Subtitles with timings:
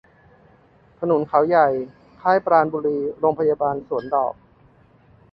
[0.99, 1.67] ถนนเขาใหญ่
[2.21, 4.33] ค่ายปราณบุรี โรงพยาบาลสวนดอก